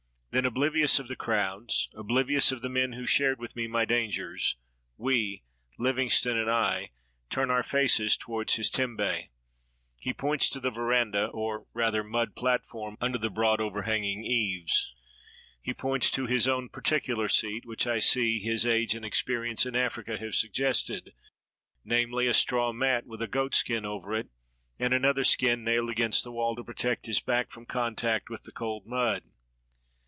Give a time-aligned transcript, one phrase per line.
[0.33, 4.55] Then, oblivious of the crowds, oblivious of the men who shared with me my dangers,
[4.95, 5.43] we—
[5.85, 6.91] Livingstone and I—
[7.29, 9.27] turn our faces towards his temhe.
[9.97, 14.95] He points to the veranda, or, rather, mud platform, under the broad, overhanging eaves;
[15.61, 19.75] he points to his own particular seat, which I see his age and experience in
[19.75, 21.13] Africa have suggested,
[21.83, 24.29] namely, a straw mat, with a goatskin over it,
[24.79, 28.53] and another skin nailed against the wall to protect his back from contact with the
[28.53, 29.23] cold mud.